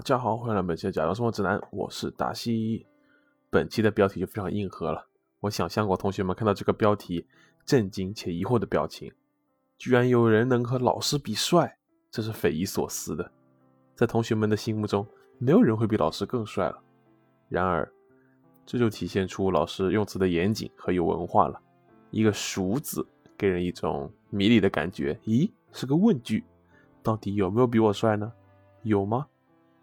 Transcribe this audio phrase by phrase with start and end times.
[0.00, 2.86] 大家好，欢迎来到本期的假装生活指南，我是达西。
[3.50, 5.06] 本期的标题就非常硬核了，
[5.40, 7.26] 我想象过同学们看到这个标题
[7.66, 9.12] 震惊且疑惑的表情，
[9.76, 11.76] 居然有人能和老师比帅，
[12.10, 13.30] 这是匪夷所思的。
[13.94, 16.82] 在同学们的心目中，没有人会比老师更帅了。
[17.50, 17.86] 然而，
[18.64, 21.60] 这就体现出老师用词的严谨和有文化了。
[22.10, 26.42] 一个“熟”字给人一种迷离的感觉，咦，是个问句，
[27.02, 28.32] 到底有没有比我帅呢？
[28.82, 29.26] 有吗？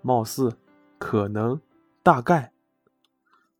[0.07, 0.55] 貌似，
[0.97, 1.59] 可能，
[2.02, 2.53] 大概，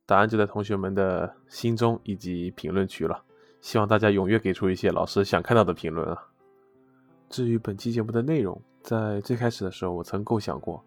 [0.06, 3.22] 答案就在同学们的心中以及评论区了。
[3.60, 6.26] 希望大家踊跃给出一些老师想看到的评论啊。
[7.28, 10.82] 至于本期节目的内容，在最开始的时候，我曾构想过，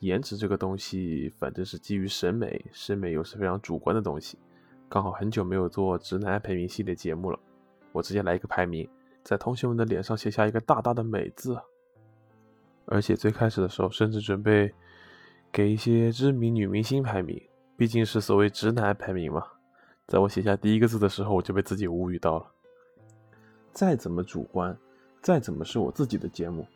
[0.00, 4.36] 颜值这个东西，反正是基于审美，审美又是非常主观的东西。
[4.88, 7.38] 刚好很久没有做直男排名系列节目了，
[7.92, 8.88] 我直接来一个排名，
[9.22, 11.56] 在同学们的脸上写下一个大大的美字。
[12.86, 14.70] 而且最开始的时候，甚至准备
[15.54, 17.40] 给一些知名女明星排名，
[17.76, 19.40] 毕竟是所谓直男排名嘛。
[20.08, 22.46] 在我写下第一个字的时候，我就被自己无语到了。
[23.72, 24.76] 再怎么主观，
[25.22, 26.66] 再怎么是我自己的节目，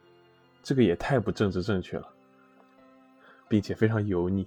[0.62, 2.08] 这个也太不政治正确了，
[3.48, 4.46] 并且非常油腻。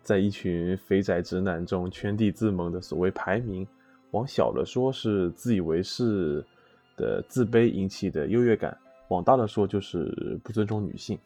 [0.00, 3.66] 在一群肥宅直男中圈地自萌的所谓排名，
[4.12, 6.44] 往小了说是自以为是
[6.96, 8.78] 的自卑引起的优越感。
[9.08, 11.18] 往大了说，就是不尊重女性，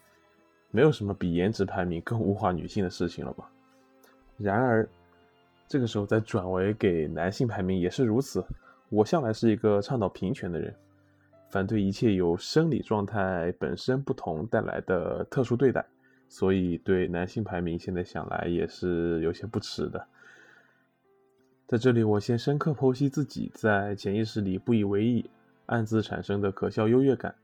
[0.77, 3.51] 没有什么比颜值排名更物化女性的事情了吧？
[4.37, 4.87] 然而，
[5.67, 8.45] 这个时候再转为给男性排名也是如此。
[8.91, 10.75] 我向来是一个倡导平权的人，
[11.48, 15.83] 反对一切由生理状态本身不同带来的特殊对待，
[16.29, 20.07] 所以对男性排名现在想来也是有些不耻的。
[21.67, 25.25] 在这里，我先深刻剖析自己在潜意识里不以为意、
[25.65, 27.35] 暗自产生的可笑优越感。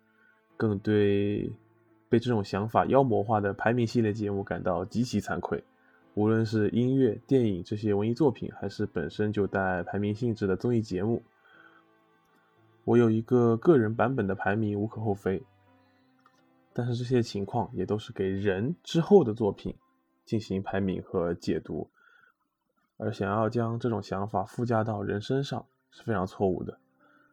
[0.54, 1.50] 更对
[2.12, 5.64] 被这种想法妖魔化的排名系列节目感到极其惭愧。
[6.12, 11.22] 无论是音乐、电影这些文艺作品，还是本身就带排名性质的综艺节目，
[12.84, 15.42] 我有一个个人版本的排名无可厚非。
[16.74, 19.74] 但是这些情况也都是给人之后的作品
[20.26, 21.88] 进行排名和解读，
[22.98, 26.76] 而想要将这种想法附加到人身上是非常错误的。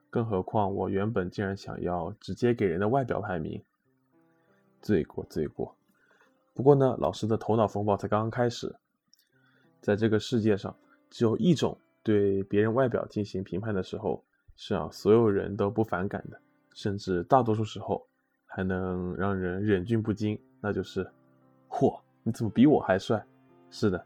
[0.10, 3.62] 更何况，我原本竟然想要直接给人的外表排名，
[4.82, 5.76] 罪过罪过。
[6.54, 8.76] 不过呢，老师的头脑风暴才刚刚开始。
[9.82, 10.76] 在这个世界上，
[11.10, 14.24] 只有一种对别人外表进行评判的时候
[14.56, 16.40] 是让所有人都不反感的，
[16.74, 18.06] 甚至大多数时候
[18.46, 21.10] 还能让人忍俊不禁，那就是
[21.70, 23.26] “嚯，你怎么比我还帅？”
[23.72, 24.06] 是的，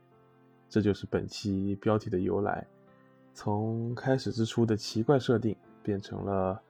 [0.70, 2.66] 这就是本期标题的由来。
[3.34, 5.56] 从开始之初的奇怪设定。
[5.86, 6.62] 变成了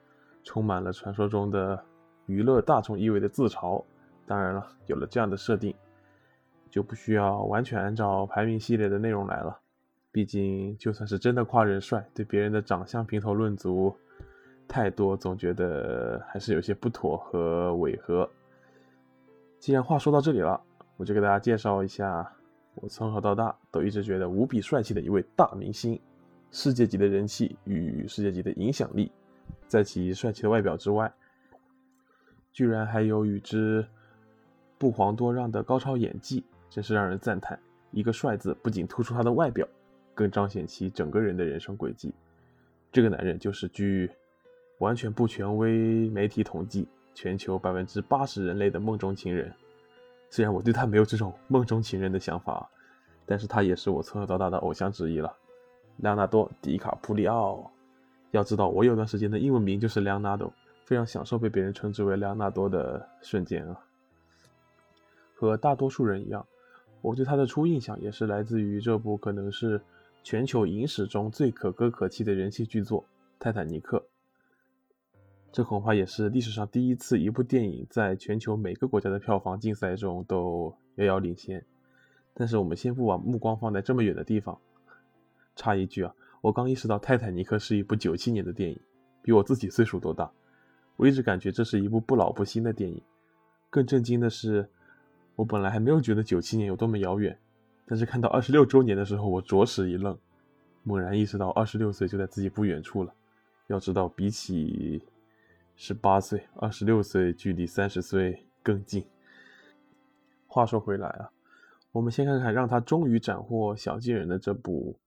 [0.43, 1.79] 充满了传说中的
[2.25, 3.79] 娱乐大众意味的自嘲。
[4.25, 5.73] 当然了，有了这样的设定，
[6.69, 9.59] 就不需要完全按照排名系列的内容来了。
[10.11, 13.95] 毕竟，就算是真的夸人帅，对别人的长相评头论足
[14.67, 18.29] 太多，总觉得还是有些不妥和违和。
[19.59, 20.61] 既然话说到这里了，
[20.97, 22.31] 我就给大家介绍一下
[22.75, 25.99] 我从小到大都一直觉得无比帅气的一位大明星。
[26.51, 29.11] 世界级的人气与世界级的影响力，
[29.67, 31.11] 在其帅气的外表之外，
[32.51, 33.83] 居然还有与之
[34.83, 37.57] 不遑多让的高超演技，真是让人赞叹。
[37.91, 39.65] 一个“帅”字不仅突出他的外表，
[40.13, 42.13] 更彰显其整个人的人生轨迹。
[42.91, 44.11] 这个男人就是据
[44.79, 46.85] 完全不权威媒体统计，
[47.15, 49.49] 全球百分之八十人类的梦中情人。
[50.29, 52.69] 虽然我对他没有这种梦中情人的想法，
[53.25, 55.33] 但是他也是我从小到大的偶像之一了。
[55.99, 57.71] 莱昂纳多·迪卡普里奥，
[58.31, 60.51] 要知道，我有段时间的英文名就是莱昂纳多，
[60.83, 63.79] 非常享受被别人称之为莱昂纳多的瞬间啊。
[65.47, 66.45] 和大多数人一样，
[67.01, 69.81] 我对他的初印象也是来自于这部可能是
[70.23, 73.01] 全球影史中最可歌可泣的人气剧作
[73.39, 73.97] 《泰坦尼克》。
[75.51, 81.63] 这恐怕也是历史上第一次一部电影在全球每个国家的票房竞赛中都遥遥领先。
[82.33, 84.57] 但是我们先不把目光放在这么远的地方。
[85.55, 88.79] 插一句啊，我刚意识到《泰坦尼克》是一部九七年的电影，
[89.21, 90.31] 比我自己岁数都大。
[90.95, 92.99] 我一直感觉这是一部不老不新的电影。
[93.69, 94.67] 更震惊的是，
[95.35, 97.37] 我本来还没有觉得九七年有多么遥远，
[97.85, 100.17] 但是看到二十六周年的时候，我着实一愣，
[100.83, 103.13] 猛然意识到二十六岁就在自己不远处了。
[103.67, 105.01] 要知道，比起
[105.75, 109.05] 十八岁，二十六岁距离三十岁更近。
[110.47, 111.31] 话说回来啊，
[111.91, 114.97] 我们先看看让他终于斩获小金人的这部。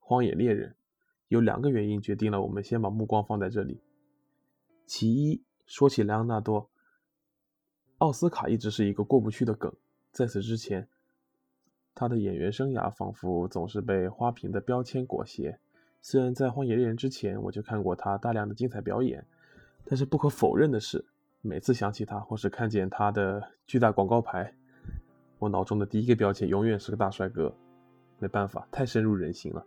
[0.00, 0.74] 荒野猎人
[1.28, 3.78] 有两个原因决定了我们先把目光放在这里。
[4.86, 6.70] 其一，说起莱昂纳多，
[7.98, 9.72] 奥斯卡一直是一个过不去的梗。
[10.12, 10.86] 在此之前，
[11.94, 15.58] 他的演员生涯仿佛总是被花瓶的标签裹挟。
[16.00, 19.24] 虽然在《荒野猎人》之前我就看过他大量的精彩表演，
[19.84, 21.04] 但是不可否认的是，
[21.40, 24.54] 每次想起他或是看见他的巨大广告牌，
[25.40, 27.52] 我脑中的第一个标签永远是个大帅哥。
[28.20, 29.64] 没办法，太深入人心了。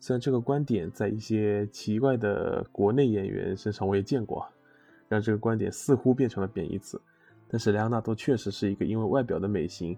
[0.00, 4.48] 虽然这个观点在一些奇怪的国内演员身上我也见过，
[5.08, 7.00] 让这个观点似乎变成了贬义词，
[7.48, 9.96] 但是莱昂纳多确实是一个因为外表的美型，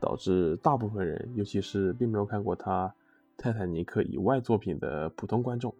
[0.00, 2.88] 导致大部分人，尤其是并没有看过他
[3.36, 5.72] 《泰坦尼克》以外作品的普通观众，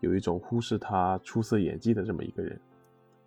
[0.00, 2.58] 有一种忽视他出色演技的这么一个人。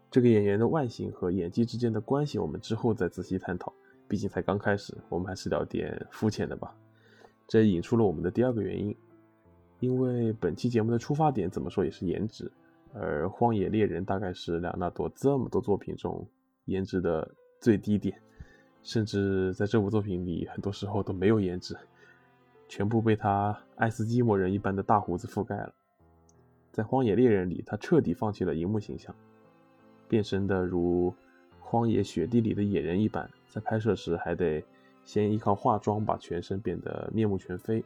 [0.09, 3.73] 这个演员的外形和演技之间的关系，我们之后再仔细探讨。
[4.07, 6.73] 毕竟才刚开始，我们还是聊点肤浅的吧。
[7.45, 8.95] 这引出了我们的第二个原因。
[9.81, 12.49] 因为本期节目的出发点怎么说也是颜值，
[12.93, 16.25] 而《荒野猎人》大概是莱昂纳多这么多作品中
[16.67, 17.29] 颜值的
[17.59, 18.21] 最低点，
[18.83, 21.75] 甚至在这部作品里很多时候都没有颜值，
[22.69, 25.73] 全部被他爱斯基摩人一般的大胡子覆盖了。
[26.71, 29.13] 在《荒野猎人》里，他彻底放弃了荧幕形象，
[30.07, 31.13] 变身的如
[31.59, 34.63] 荒野雪地里的野人一般，在拍摄时还得
[35.03, 37.83] 先依靠化妆把全身变得面目全非。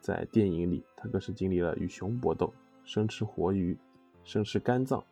[0.00, 2.52] 在电影里，他更是经历了与熊搏斗、
[2.84, 3.76] 生吃活鱼、
[4.22, 5.02] 生吃肝脏、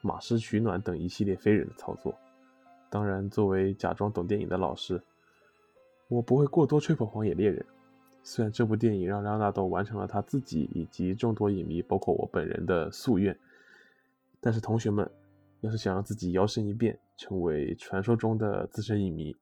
[0.00, 2.14] 马尸取暖等一系列非人的操作。
[2.88, 5.00] 当然，作为假装懂电影的老师，
[6.08, 7.60] 我不会过多吹捧《荒野猎人》。
[8.22, 13.38] 虽然这部电影让莱昂纳多完成了他自己以及众多影迷，包括我本人的夙愿，
[14.40, 15.10] 但是同学们，
[15.60, 19.34] 要是想让自己摇身一变成为传说中的资深影迷、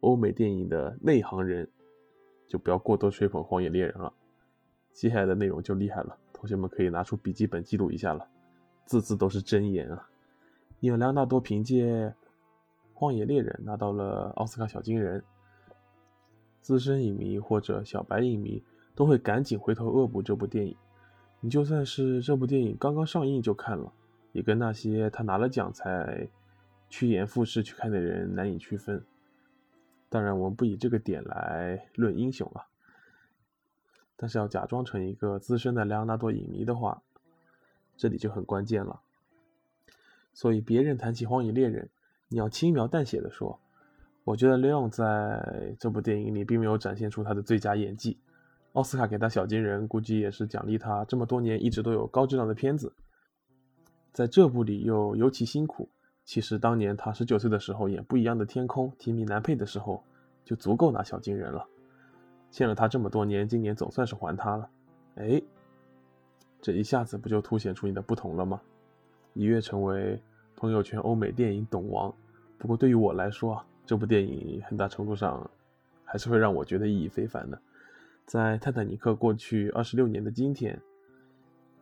[0.00, 1.68] 欧美电影的内行人，
[2.46, 4.12] 就不要过多吹捧《荒野猎人》了，
[4.92, 8.26] 接下来的内容就厉害了，同学们可以拿出笔记本记录一下了，
[8.88, 10.08] 字字都是真言啊！
[10.80, 12.08] 因为莱昂纳多凭借
[12.94, 15.22] 《荒野猎人》拿到了奥斯卡小金人，
[16.62, 18.64] 资深影迷或者小白影迷
[18.94, 20.74] 都会赶紧回头恶补这部电影。
[21.40, 23.92] 你就算是这部电影刚刚上映就看了，
[24.32, 26.26] 也跟那些他拿了奖才
[26.88, 29.04] 趋炎附势去看的人难以区分。
[30.08, 32.64] 当然，我们不以这个点来论英雄了。
[34.16, 37.02] 但是要假装成一个资深的莱昂纳多影迷的话，
[37.98, 39.02] 这里就很关键了。
[40.32, 41.84] 所以别人谈起《荒野猎人》，
[42.28, 43.60] 你要轻描淡写的说
[44.24, 48.16] ：“我觉得莱昂在这部电影里并没有展现出他的最佳演技。
[48.72, 52.92] 奥斯卡给他小金人，估计也是奖励他这么多年一直都有高质量的片子，
[54.12, 55.88] 在这部里又尤其辛苦。”
[56.24, 60.04] 其实当年他十九岁的时候演《不一样的天空》提名男配的时候，
[60.44, 61.66] 就足够拿小金人了。
[62.50, 64.68] 欠了他这么多年，今年总算是还他了。
[65.14, 65.42] 哎，
[66.60, 68.60] 这一下子不就凸显出你的不同了吗？
[69.34, 70.20] 一跃成为
[70.56, 72.12] 朋友圈欧美电影懂王。
[72.58, 75.50] 不过对于我来说啊，这部电影很大程度上
[76.04, 77.60] 还是会让我觉得意义非凡的。
[78.26, 80.80] 在《泰坦尼克》过去二十六年的今天，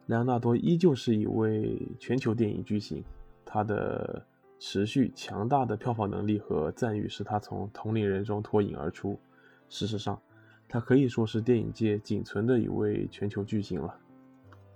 [0.07, 3.03] 莱昂纳多依旧是一位全球电影巨星，
[3.45, 4.25] 他的。
[4.59, 9.21] 持续强大的票房能力和赞誉使他从同龄人中脱颖而出。
[9.69, 10.19] 事实上，
[10.67, 13.95] 他可以说是电影界仅存的一位全球巨星了。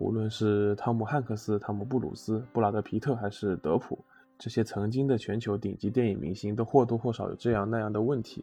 [0.00, 3.98] 无论是汤姆·汉克斯、汤姆·布鲁斯、布拉德·皮特还是德普，
[4.38, 8.42] 这些曾经的全球顶级电影明星，都或多或少有这样那样的问题。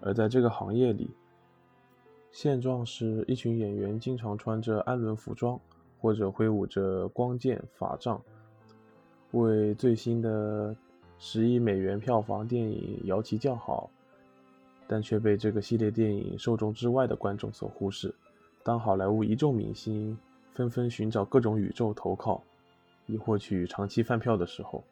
[0.00, 1.08] 而在这个行业里，
[2.32, 5.58] 现状是一群演员经常穿着安伦服装，
[6.00, 8.20] 或者挥舞着光剑法杖。
[9.30, 10.74] 为最新的
[11.16, 13.88] 十亿美元票房电影摇旗叫好，
[14.88, 18.12] 但却被这个系列电影受众之外的观众所忽视。
[18.64, 20.18] 当好莱坞一众明星
[20.56, 22.42] 纷纷寻找各种宇宙投靠，
[23.04, 24.82] 以获取长期饭票的时候，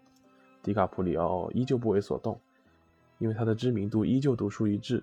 [0.62, 2.38] 迪卡普里奥依旧不为所动，
[3.16, 5.02] 因为他的知名度依旧独树一帜。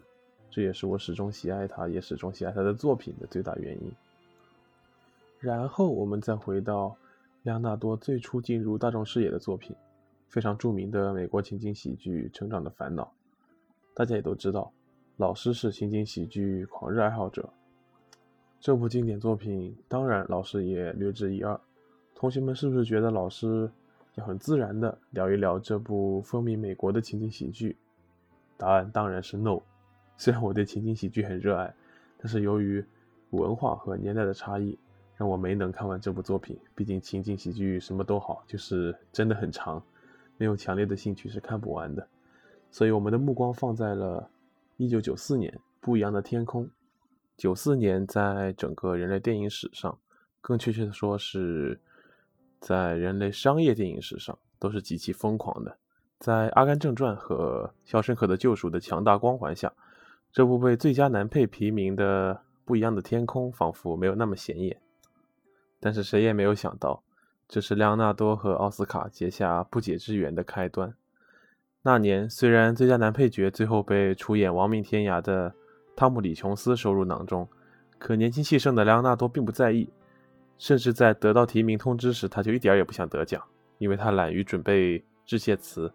[0.52, 3.92] 这也是我始终喜爱他，也始终喜爱他的作品的最大原因。
[5.40, 6.96] 然后我们再回到。
[7.44, 9.76] 莱昂纳多最初进入大众视野的作品，
[10.28, 13.04] 非常著名的美国情景喜剧《成长的烦恼》。
[13.96, 14.72] 大家也都知道，
[15.18, 17.52] 老师是情景喜剧狂热爱好者。
[18.62, 21.60] 这部经典作品，当然老师也略知一二。
[22.14, 23.68] 同学们是不是觉得老师
[24.14, 27.76] 要很自然的聊一聊这部风靡美国的情景喜剧？
[28.58, 29.60] 答案当然是 no。
[30.16, 31.74] 虽然我对情景喜剧很热爱，
[32.20, 32.86] 但是由于
[33.32, 34.78] 文化和年代的差异。
[35.18, 39.80] 让我没能看完这部作品，毕竟情景喜剧什么都好，就是真的很长，
[40.36, 42.08] 没有强烈的兴趣是看不完的。
[42.72, 44.28] 所以我们的目光放在了
[44.80, 46.66] 1994年《不一样的天空》。
[47.42, 49.98] 94年在整个人类电影史上，
[50.42, 51.80] 更确切的说是
[52.60, 55.76] 在人类商业电影史上，都是极其疯狂的。
[56.20, 59.74] 在《阿甘正传》和《肖申克的救赎》的强大光环下，
[60.32, 64.80] 这部被最佳男配提名的《不一样的天空》仿佛没有那么显眼。
[65.80, 67.02] 但是谁也没有想到，
[67.48, 70.94] 这是莱昂纳多和奥斯卡结下不解之缘的开端。
[71.82, 75.56] 那年，虽然最佳男配角最后被出演《亡命天涯》的
[76.02, 77.48] 汤姆·李·琼斯收入囊中，
[78.00, 79.88] 可年轻气盛的莱昂纳多并不在意，
[80.58, 83.40] 甚至在得到提名通知时，他就一点也不想得奖，
[83.78, 85.94] 因为他懒于准备致谢词。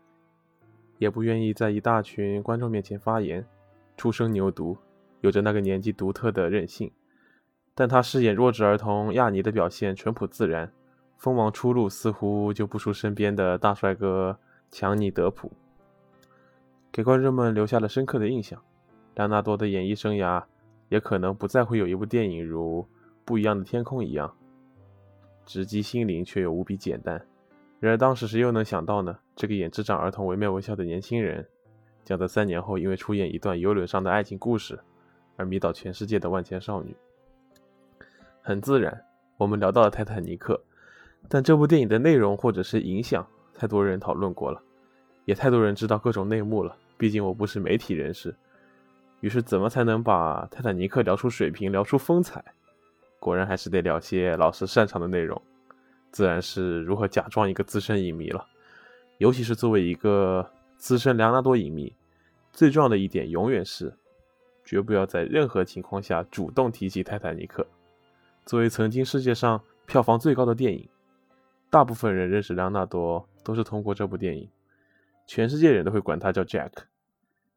[0.98, 3.44] 也不愿意在一大群观众面前发言，
[3.96, 4.76] 初生牛犊，
[5.22, 6.88] 有着那个年纪独特的任性。
[7.74, 10.70] 但他饰演弱智儿童亚尼的表现淳朴自然，
[11.16, 14.38] 锋芒初露，似乎就不输身边的大帅哥
[14.70, 15.50] 强尼德普，
[16.92, 18.62] 给观众们留下了深刻的印象。
[19.16, 20.42] 莱纳多的演艺生涯
[20.88, 22.82] 也可能不再会有一部电影如
[23.24, 24.32] 《不一样的天空》一样
[25.46, 27.20] 直击心灵，却又无比简单。
[27.80, 29.18] 然而当时谁又能想到呢？
[29.34, 31.46] 这个演智障儿童惟妙惟肖的年轻人，
[32.04, 34.78] 将在三年后因为出演一段游轮上的爱情故事
[35.36, 36.94] 而迷倒全世界的万千少女。
[38.42, 39.02] 很自然，
[39.38, 40.54] 我们聊到了《泰坦尼克》，
[41.26, 44.62] 但这部电影的内容或者是影响，太多人讨论过了，
[45.24, 46.76] 也太多人知道各种内幕了。
[46.98, 48.34] 毕竟我不是媒体人士，
[49.20, 52.44] 于是怎么才能把《泰坦尼克》聊出水平、聊出风采？
[53.18, 55.40] 果然还是得聊些老师擅长的内容。
[56.12, 58.46] 自然是如何假装一个资深影迷了，
[59.18, 61.92] 尤其是作为一个资深莱昂纳多影迷，
[62.52, 63.92] 最重要的一点永远是，
[64.64, 67.62] 绝不要在任何情况下主动提起《泰坦尼克》。
[68.46, 70.88] 作为曾经世界上票房最高的电影，
[71.68, 74.48] 大部分人认识莱昂纳多都是通过这部电影，
[75.26, 76.70] 全世界人都会管他叫 Jack，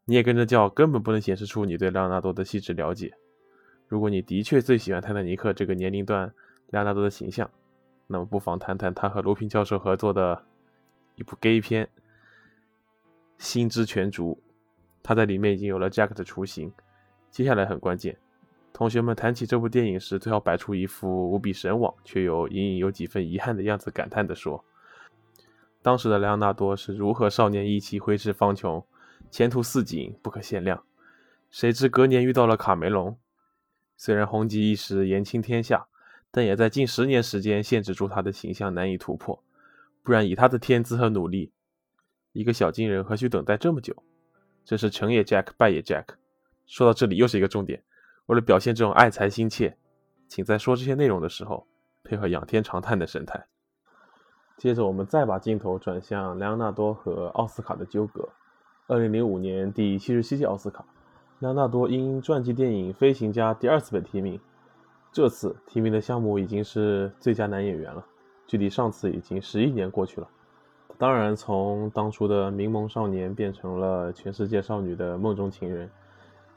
[0.09, 3.13] 你也跟着叫，根本不能显示出你对莱昂纳多的细致了解。
[3.87, 6.33] 如果你的确最喜欢《泰坦尼克》这个年龄段
[6.71, 7.47] 莱昂纳多的形象，
[8.07, 10.43] 那么不妨谈谈他和卢平教授合作的
[11.13, 11.85] 一部 gay 片
[13.37, 14.33] 《心之全逐》，
[15.03, 16.73] 他在里面已经有了 Jack 的雏形。
[17.29, 18.17] 接下来很关键，
[18.73, 24.65] 同学们谈起这部电影时，最好摆出一副无比神往却又隐隐有几分遗憾的样子，感叹地说
[25.83, 28.83] ：“当时的莱昂纳多是如何少年意气，挥斥方遒，
[29.29, 30.83] 前途似锦，不可限量。
[31.50, 33.17] 谁知隔年遇到了卡梅隆，
[33.98, 35.88] 虽然红极一时，言倾天下。”
[36.31, 39.43] 但也在近十年时间限制住他的形象难以突破，
[40.03, 41.51] 不然以他的天资和努力，
[42.33, 43.95] 一个小金人何须等待这么久？
[44.63, 46.05] 真是成也 Jack，败也 Jack。
[46.67, 47.81] 说到这里又是一个重点，
[48.27, 49.75] 为了表现这种爱才心切，
[50.27, 51.65] 请在说这些内容的时候
[52.03, 53.48] 配合仰天长叹的神态。
[54.55, 58.29] 接着我们再把镜头转向莱昂纳多和奥斯卡的纠葛。
[58.89, 60.84] 二零零五年第七十七届奥斯卡，
[61.41, 64.39] 莱昂纳多因传记电影《飞行家》第二次被提名。
[65.12, 68.03] 这次提名的项目已经是最佳男演员了，
[68.48, 70.27] 距离上次已经十一年过去了。
[70.98, 75.88] 当然，从当初的明眸少年变成了全世界少女的梦中情人，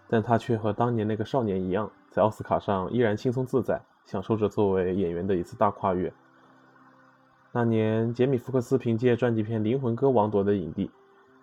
[0.09, 6.11] 但他却和当年那个少年一样，在奥斯卡上依然轻松自在，享受着作为演员的一次大跨越。
[7.53, 10.91] 那年，杰米·福克斯凭借传记片《灵魂歌王》夺得影帝。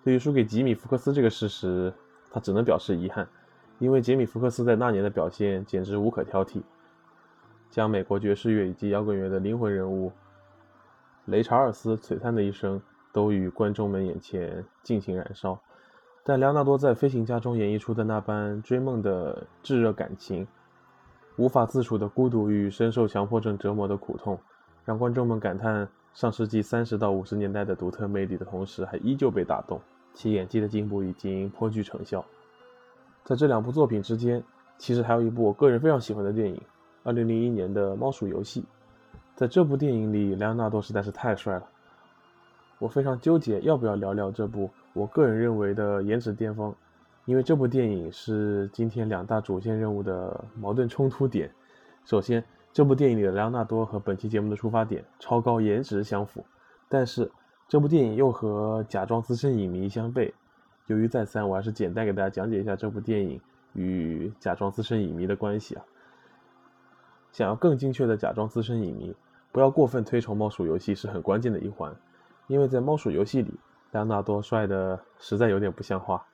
[0.03, 1.93] 对于输给吉米·福克斯这个事实，
[2.31, 3.27] 他只能表示遗憾，
[3.79, 6.61] 因为杰米·福克斯在那年的表现简直无可挑剔。
[7.69, 10.11] 将美国爵士乐以及摇滚乐的灵魂人物
[11.25, 12.81] 雷查尔斯璀璨的一生
[13.13, 15.59] 都与观众们眼前尽情燃烧，
[16.23, 20.47] 但莱昂纳多在《飞行家》中演绎出的那般追梦的炙热感情，
[21.35, 24.39] 无法自处的孤独与深受强迫症折磨的苦痛，
[24.83, 29.79] 让观众们感叹上世纪三十到五十年代的独特魅力的同时，还依旧被打动，
[30.13, 32.25] 其演技的进步已经颇具成效。
[33.23, 34.43] 在这两部作品之间，
[34.77, 36.59] 其实还有一部我个人非常喜欢的电影。
[37.03, 38.61] 二零零一年的《猫鼠游戏》，
[39.35, 41.65] 在这部电影里，莱昂纳多实在是太帅了。
[42.79, 46.73] 我非常纠结要不要聊聊这部我个人认为的颜值巅峰，
[47.25, 51.49] 因为这部电影是今天两大主线任务的矛盾冲突点。
[52.03, 56.45] 首先，这部电影里的莱昂纳多和本期节目的出发点超高颜值相符，
[56.87, 57.29] 但是
[57.67, 60.31] 这部电影又和假装资深影迷相悖。
[60.87, 63.39] 由于再三，我还是简单给大家讲解一下这部电影
[63.73, 65.83] 与假装资深影迷的关系啊。
[67.31, 69.15] 想要更精确的假装资深影迷，
[69.51, 71.95] 不要过分推崇猫鼠游戏是很关键的一环，
[72.47, 73.53] 因为在猫鼠游戏里，
[73.91, 76.25] 莱昂纳多帅的实在有点不像话。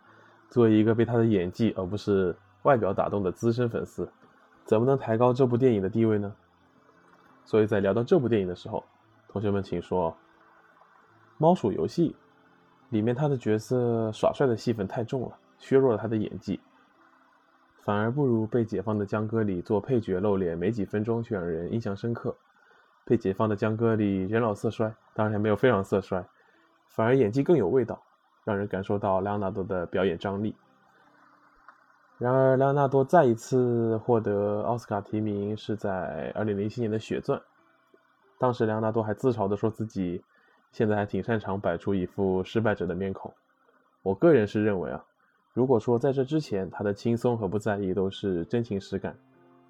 [0.49, 4.09] 作为一个被他的演技而不是外表打动的资深粉丝，
[4.65, 6.35] 怎么能抬高这部电影的地位呢？
[7.45, 8.83] 所以在聊到这部电影的时候，
[9.29, 10.15] 同学们请说，
[11.37, 12.15] 猫鼠游戏
[12.89, 16.59] 里面他的角色耍帅的戏份太重了，削弱了他的演技。
[17.79, 22.35] 反而不如被解放的江歌里做配角露脸没几分钟却让人印象深刻。
[23.05, 26.25] 被解放的江歌里人老色衰，当然没有非常色衰，
[26.87, 28.01] 反而演技更有味道。
[28.43, 30.55] 让人感受到莱昂纳多的表演张力。
[32.17, 37.37] 然而，莱昂纳多再一次获得奥斯卡提名是在2007年的《血钻》，
[38.37, 40.23] 当时莱昂纳多还自嘲地说自己
[40.71, 43.33] 现在还挺擅长摆出一副失败者的面孔。
[44.01, 45.03] 我个人是认为啊，
[45.53, 49.13] 如果说在这之前他的轻松和不在意都是真情实感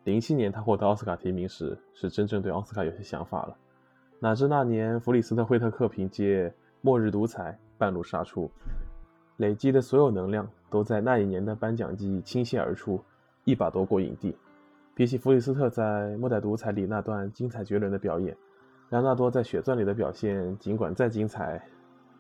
[0.04, 3.58] ，07年他获得奥斯卡提名时是真正对奥斯卡有些想法了。
[4.20, 6.48] 哪知那年弗里斯特·惠特克凭借
[6.82, 8.52] 《末日独裁》半路杀出。
[9.38, 13.04] 累积的所有能量都在那一年的颁奖季倾泻而出，
[13.44, 14.36] 一把夺过影帝。
[14.94, 15.84] 比起弗里斯特在
[16.18, 18.36] 《末代独裁》里那段精彩绝伦的表演，
[18.90, 21.62] 莱纳多在《血钻》里的表现尽管再精彩，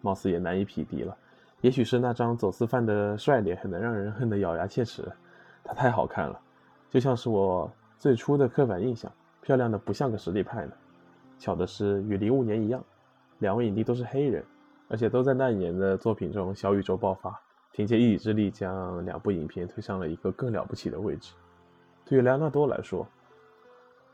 [0.01, 1.15] 貌似也难以匹敌了。
[1.61, 5.03] 也许是那张走私犯的帅脸很能让人恨得咬牙切齿，
[5.63, 6.39] 他太好看了，
[6.89, 9.11] 就像是我最初的刻板印象，
[9.41, 10.71] 漂亮的不像个实力派呢。
[11.39, 12.83] 巧的是，与零五年一样，
[13.39, 14.43] 两位影帝都是黑人。
[14.87, 17.41] 而且都在那一年的作品中小宇宙爆发，
[17.75, 21.33] 凭借一己之力将两部影片推上了一个更了不起的位置。
[22.05, 23.05] 对于莱昂纳多来说，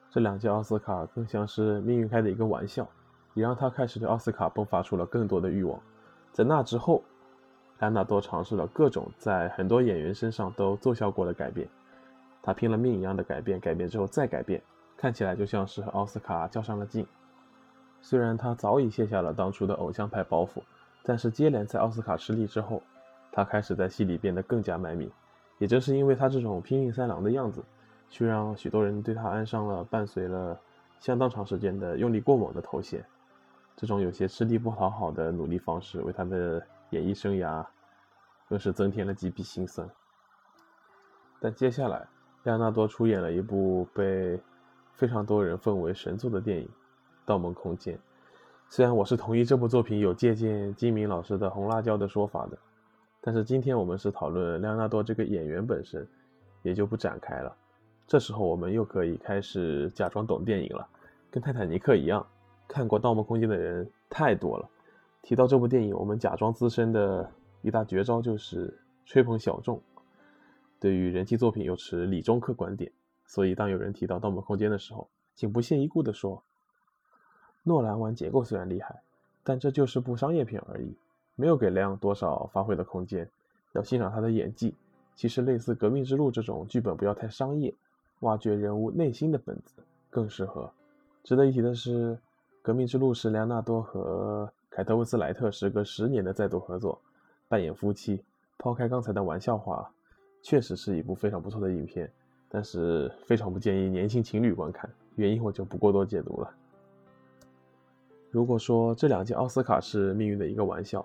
[0.09, 2.89] 这两届奥斯卡更像是命运开的一个玩笑，
[3.35, 5.79] 也让他开始对奥斯卡迸发出了更多的欲望。
[6.31, 7.03] 在那之后，
[7.77, 11.69] 莱昂纳多尝试了各种在很多演员身上都奏效过的改变，
[12.41, 14.59] 他拼了命一样的改变，改变之后再改变，
[14.97, 17.05] 看起来就像是和奥斯卡较上了劲。
[18.01, 20.63] 虽然他早已卸下了当初的偶像派包袱，
[21.03, 22.81] 但是接连在奥斯卡失利之后，
[23.31, 25.09] 他开始在戏里变得更加卖命。
[25.57, 27.63] 也正是因为他这种拼命三郎的样子，
[28.09, 30.59] 却让许多人对他安上了伴随了
[30.99, 33.05] 相当长时间的用力过猛的头衔。
[33.75, 37.65] 这种有些吃力不讨好的努力方式，为他的演艺生涯
[38.49, 39.89] 更是增添了几笔辛酸。
[41.39, 42.07] 但接下来，
[42.43, 44.39] 亚纳多出演了一部被
[44.93, 46.65] 非常多人奉为神作的电影。
[47.23, 47.95] 《盗梦空间》，
[48.67, 52.57] 虽然我是同意这部作品有借鉴金明老师的《红辣椒》的说法的，
[53.21, 56.07] 但是今天我们是讨论莱昂纳多这个演员本身，
[56.63, 57.55] 也就不展开了。
[58.07, 60.87] 这时候我们又可以开始假装懂电影了，
[61.29, 62.25] 跟《泰坦尼克》一样，
[62.67, 64.67] 看过《盗梦空间》的人太多了。
[65.21, 67.31] 提到这部电影，我们假装资深的
[67.61, 69.79] 一大绝招就是吹捧小众，
[70.79, 72.91] 对于人气作品又持理中客观点。
[73.27, 76.43] 所以当有人提到《盗梦空间》的时候，请不屑一顾地说。
[77.63, 79.03] 诺兰玩结构虽然厉害，
[79.43, 80.97] 但这就是部商业片而已，
[81.35, 83.27] 没有给莱昂多少发挥的空间。
[83.73, 84.75] 要欣赏他的演技，
[85.15, 87.73] 其实类似《革命之路》这种剧本不要太商业，
[88.19, 90.69] 挖掘人物内心的本子更适合。
[91.23, 92.15] 值得一提的是，
[92.61, 96.99] 《革命之路》是莱昂纳多和凯特温斯莱特时隔十年的再度合作，
[97.47, 98.21] 扮演夫妻。
[98.57, 99.89] 抛开刚才的玩笑话，
[100.43, 102.11] 确实是一部非常不错的影片，
[102.47, 106.53] 但是非常不建议年轻情侣观看，原因我就不过多解读了。
[108.29, 111.03] 如果说这两届奥斯卡是命运的一个玩笑，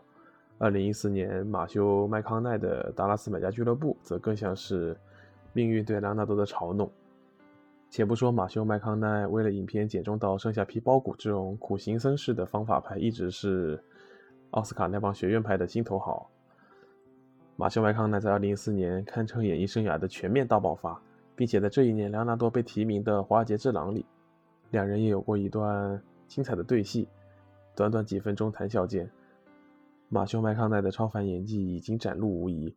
[0.58, 4.96] 二零一四年马修麦康奈的《达拉斯买家俱乐部》则更像是
[5.52, 6.90] 命运对莱昂纳多的嘲弄。
[7.90, 13.78] 且不说马修麦康奈为了影片减重到剩下皮包骨这种苦行僧式的方法派，一直是
[14.52, 16.30] 奥斯卡那帮学院派的心头好。
[17.56, 21.00] 马修麦康奈在二零一四年堪称演艺生涯的全面大爆发，
[21.34, 24.04] 并且在这一年莱昂纳多被提名的《华尔街之狼》里，
[24.70, 27.06] 两人也有过一段精彩的对戏。
[27.74, 29.08] 短短几分钟谈笑间，
[30.08, 32.74] 马修麦康奈的超凡演技已经展露无遗。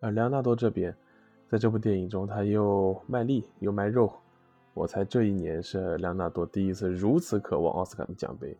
[0.00, 0.94] 而莱昂纳多这边，
[1.48, 4.12] 在这部电影中，他又卖力又卖肉。
[4.74, 8.56] 我猜这一年是莱昂纳多第一次如此渴望奥斯卡的奖杯。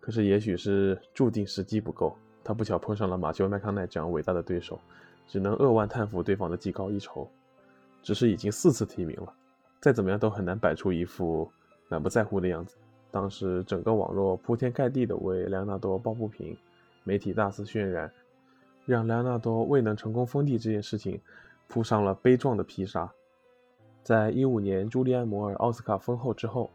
[0.00, 4.78] 可是，也许是注定时机不够，他不巧碰上了马修麦康奈这样伟大的对手，
[5.26, 7.28] 只能扼腕叹服对方的技高一筹。
[8.02, 9.32] 只是已经四次提名了，
[9.80, 11.50] 再怎么样都很难摆出一副
[11.88, 12.76] 满不在乎的样子。
[13.10, 16.54] 当时整个网络铺天盖地的为莱昂纳多抱不平，
[17.04, 18.10] 媒体大肆渲染，
[18.86, 21.20] 让莱昂纳多未能成功封地这件事情
[21.68, 23.10] 铺上了悲壮的披纱。
[24.02, 26.70] 在一五年朱利安·摩尔奥斯卡封后之后，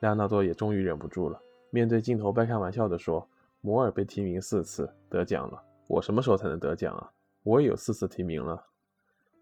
[0.00, 3.26] 莱昂纳多也终于忍不住了，面对镜头半开玩笑地说
[3.60, 7.10] ：“摩尔被提名四次得奖了，我什么时候才能得奖啊？
[7.42, 8.64] 我也有四次提名了。”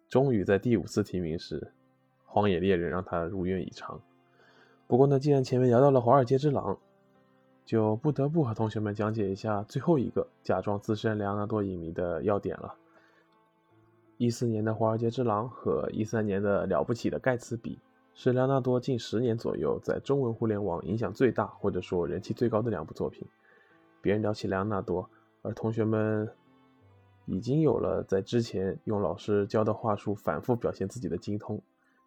[0.08, 1.72] 终于在第五次提名时，
[2.24, 4.00] 荒野猎人让他如愿以偿。
[4.86, 6.74] 不过呢，既然前面聊到了《华尔街之狼》，
[7.66, 12.74] 就不得不和同学们讲解一下最后一个假装资深莱昂纳多影迷的要点了。
[14.18, 17.74] 一四年的《华尔街之狼》和一三年的《了不起的盖茨比》
[18.14, 23.26] 是莱昂纳多近十年左右在中文互联网影响最大或者说人气最高的两部作品。
[24.00, 25.10] 别人聊起莱昂纳多，
[25.42, 26.30] 而同学们
[27.24, 31.60] 已经有了在之前用老师教的话术反复表现自己的精通，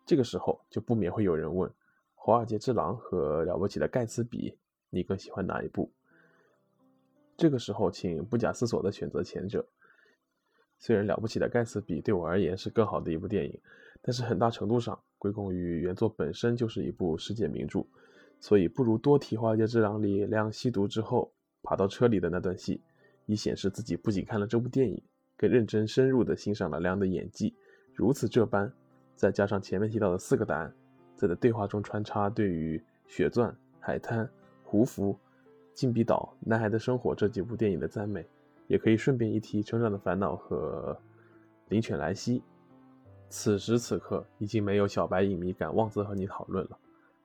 [0.06, 1.70] 这个时候就不免会有人问。
[2.16, 4.50] 《华尔街之狼》和《了不起的盖茨比》，
[4.90, 5.92] 你更喜欢哪一部？
[7.38, 9.66] 这个时候，请不假思索地选择前者。
[10.78, 13.60] 虽然《了不起的盖茨比》对我而言是更好的一部电影，
[14.02, 17.86] 但是很大程度上归功于原作本身就是一部世界名著，
[18.40, 22.82] 所以不如多提华尔街之狼里亮吸毒之后爬到车里的那段戏，
[23.26, 25.02] 以显示自己不仅看了这部电影，
[25.36, 27.54] 更认真深入地欣赏了亮的演技。
[27.94, 28.72] 如此这般，
[29.16, 30.74] 再加上前面提到的四个答案，
[31.18, 34.30] 在的对话中穿插对于血钻、海滩、
[34.70, 35.14] 胡服。
[35.74, 38.24] 《禁闭岛》《男孩的生活》这几部电影的赞美，
[38.68, 40.94] 也可以顺便一提《成长的烦恼》和
[41.70, 42.40] 《灵犬莱西》。
[43.30, 46.78] 此时此刻，已经没有小白影迷敢妄自和你讨论了，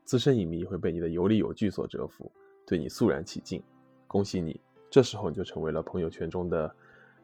[0.04, 2.30] 资深影迷会被你的有理有据所折服，
[2.64, 3.62] 对你肃然起敬。
[4.06, 6.72] 恭喜你，这时候你就成为了朋友圈中的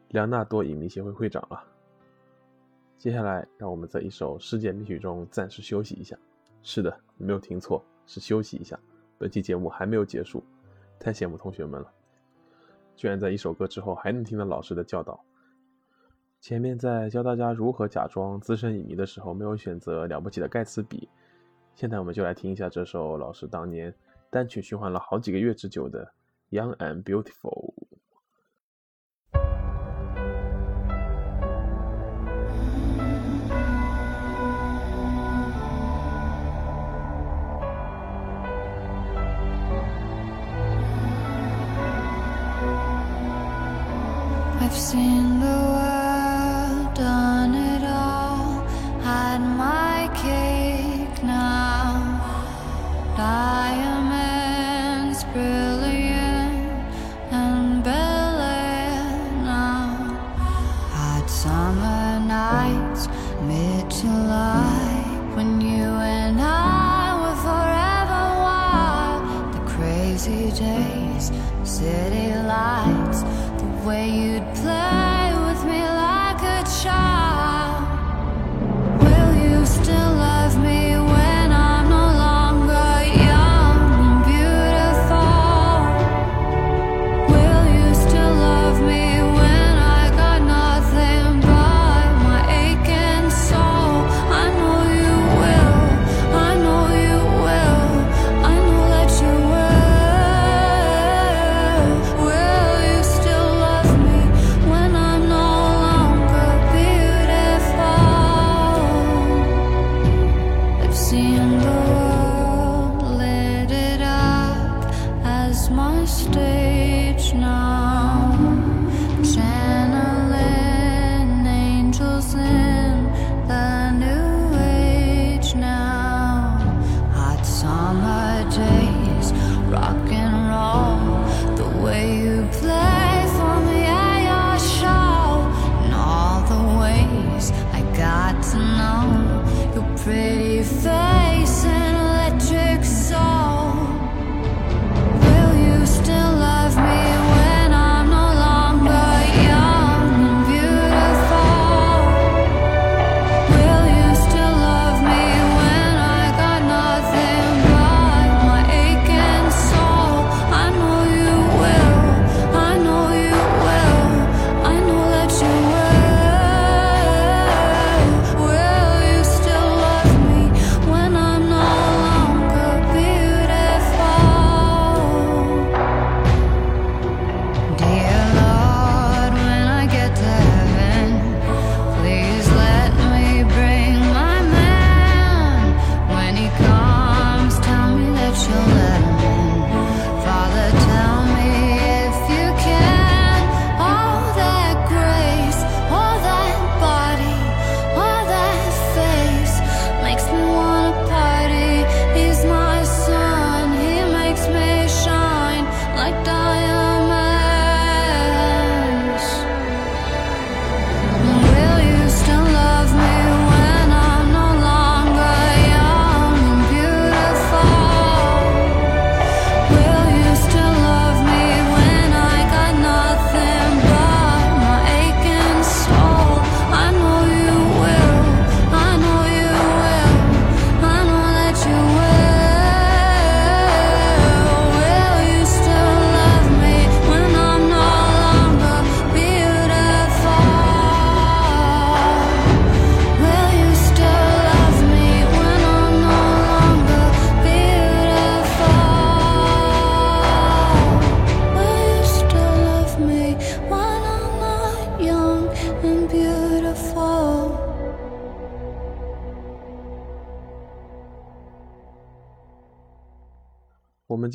[0.08, 1.62] 梁纳多影迷协会会长了。
[2.98, 6.18] 接下来，让我们在一首世界名曲中暂时休息一下。
[6.62, 8.76] 是的，你没有听错，是休息一下。
[9.20, 10.42] 本期节目还没有结束。
[10.98, 11.92] 太羡慕同学们了，
[12.96, 15.22] 居然在一首歌之后还能听到老师的教导。
[16.40, 21.06] 前面在教大家如何假装资深影迷的时候，没有选择了不起的盖茨比。
[21.74, 23.94] 现在我们就来听一下这首老师当年
[24.30, 26.10] 单曲循环了好几个月之久的
[26.58, 27.74] 《Young and Beautiful》。
[44.70, 45.99] lives in the world.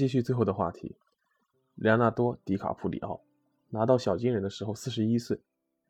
[0.05, 0.95] 继续最后的话题。
[1.73, 3.19] 莱昂纳多·迪卡普里奥
[3.71, 5.41] 拿到小金人的时候四十一岁，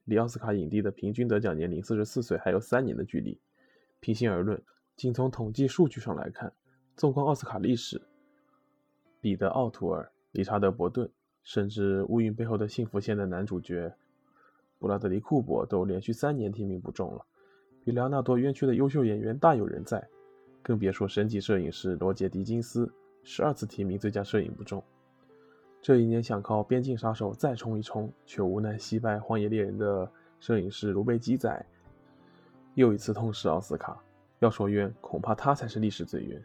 [0.05, 3.37] 离奥斯卡影帝的平均得奖年龄四十四岁还有三年的距离。
[3.99, 4.63] 平心而论，
[4.95, 6.53] 仅从统计数据上来看，
[6.95, 8.01] 纵观奥斯卡历史，
[9.19, 11.11] 彼得·奥图尔、理查德·伯顿，
[11.43, 13.93] 甚至《乌云背后的幸福线》的男主角
[14.79, 17.25] 布拉德利·库珀都连续三年提名不中了，
[17.83, 20.07] 比莱昂纳多冤屈的优秀演员大有人在。
[20.63, 22.91] 更别说神级摄影师罗杰·狄金斯，
[23.25, 24.81] 十二次提名最佳摄影不中。
[25.81, 30.09] 这一年想靠《边境杀手》再冲一冲，却无奈惜败《荒野猎人》的
[30.39, 31.65] 摄影师卢贝基仔，
[32.75, 33.99] 又一次痛失奥斯卡。
[34.39, 36.41] 要说冤，恐怕他才是历史最冤。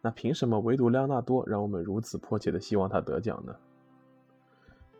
[0.00, 3.54] 那凭什么唯独莱纳多让我们如此迫切的希望他得奖呢？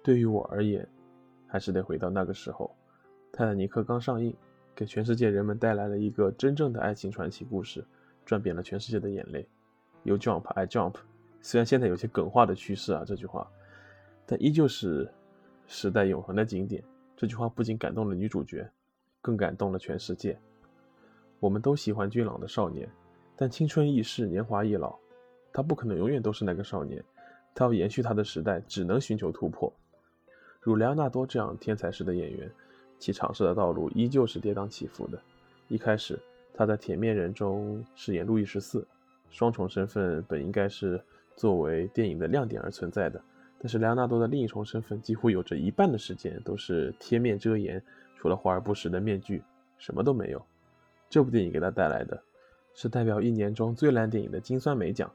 [0.02, 0.86] 对于我而言，
[1.46, 2.70] 还是得回到那个时候，
[3.36, 4.34] 《泰坦尼克》刚上映，
[4.74, 7.84] 给全世界人们带来了一个真正的爱情传奇故事。
[8.24, 9.46] 赚遍了全世界的眼泪
[10.04, 10.94] ，You jump, I jump。
[11.44, 13.46] 虽然现在有些梗化的趋势啊，这句话，
[14.24, 15.06] 但依旧是
[15.66, 16.82] 时代永恒的经典。
[17.14, 18.66] 这句话不仅感动了女主角，
[19.20, 20.38] 更感动了全世界。
[21.40, 22.88] 我们都喜欢俊朗的少年，
[23.36, 24.96] 但青春易逝，年华易老，
[25.52, 27.04] 他不可能永远都是那个少年。
[27.54, 29.70] 他要延续他的时代，只能寻求突破。
[30.62, 32.50] 如莱昂纳多这样天才式的演员，
[32.98, 35.20] 其尝试的道路依旧是跌宕起伏的。
[35.68, 36.18] 一开始。
[36.56, 38.86] 他在《铁面人》中饰演路易十四，
[39.28, 41.02] 双重身份本应该是
[41.36, 43.20] 作为电影的亮点而存在的。
[43.58, 47.82] 但是莱昂纳多的另一重身份几乎有着一半的时间都是贴面遮掩，
[48.16, 49.42] 除了华而不实的面具，
[49.78, 50.44] 什么都没有。
[51.08, 52.22] 这部电影给他带来的
[52.74, 55.10] 是代表一年中最烂电影的金酸梅奖。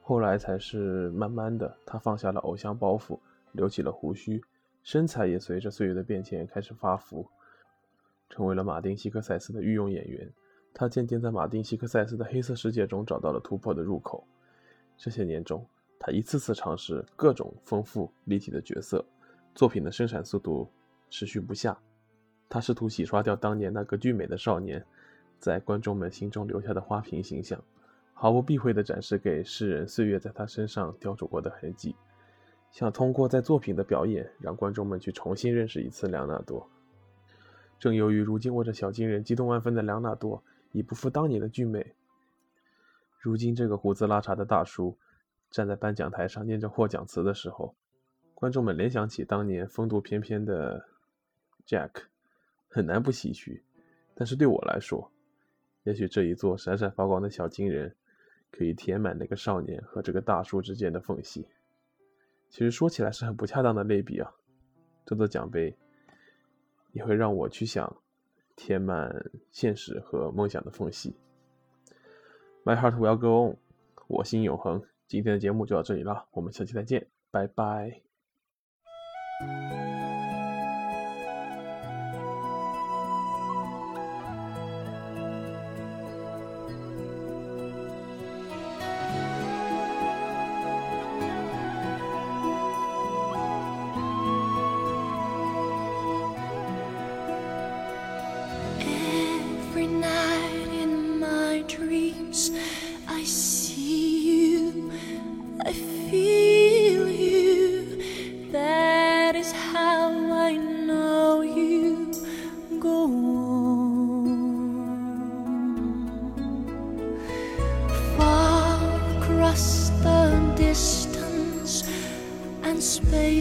[0.00, 3.18] 后来才是慢慢的，他放下了偶像包袱，
[3.52, 4.42] 留起了胡须，
[4.82, 7.26] 身材也随着岁月的变迁开始发福。
[8.30, 10.26] 成为了马丁·西克塞斯的御用演员，
[10.72, 14.26] 他渐渐在马丁·西克塞斯的黑色世界中找到了突破的入口。
[15.02, 15.66] 这些年中，
[15.98, 19.04] 他一次次尝试各种丰富立体的角色，
[19.52, 20.70] 作品的生产速度
[21.10, 21.76] 持续不下。
[22.48, 24.86] 他试图洗刷掉当年那个俊美的少年
[25.40, 27.60] 在观众们心中留下的花瓶形象，
[28.14, 31.96] 毫不避讳地展示给世人岁月在他身上雕琢过的痕迹，
[32.70, 36.64] 想通过在作品的表演让观众们去重新认识一次梁纳多。
[37.80, 41.92] 正由于如今握着小金人激动万分的梁纳多已不复当年的俊美，
[43.22, 44.98] 如今这个胡子拉碴的大叔
[45.48, 47.76] 站在颁奖台上念着获奖词的时候，
[48.34, 50.84] 观众们联想起当年风度翩翩的
[51.64, 51.90] Jack，
[52.68, 53.62] 很难不唏嘘。
[54.16, 55.12] 但是对我来说，
[55.84, 57.94] 也许这一座闪闪发光的小金人
[58.50, 61.46] 可以填满那个少年和这个大叔之间的缝隙。
[62.50, 64.32] 其实说起来是很不恰当的类比啊，
[65.06, 65.76] 这座奖杯。
[66.90, 68.02] 也会让我去想
[68.54, 71.16] 填满现实和梦想的缝隙。
[72.64, 73.56] My heart will go on，
[74.08, 74.82] 我心永恒。
[75.08, 78.00] 今天的节目就到这里了，我们下期再见，拜拜。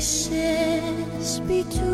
[0.01, 0.81] be
[1.47, 1.90] between.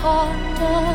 [0.00, 0.89] upon the